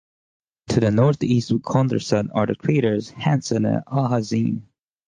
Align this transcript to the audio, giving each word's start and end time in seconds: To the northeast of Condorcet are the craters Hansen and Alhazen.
To 0.69 0.79
the 0.79 0.89
northeast 0.89 1.51
of 1.51 1.59
Condorcet 1.61 2.25
are 2.33 2.47
the 2.47 2.55
craters 2.55 3.11
Hansen 3.11 3.65
and 3.65 3.85
Alhazen. 3.85 4.63